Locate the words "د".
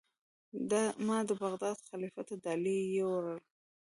1.29-1.31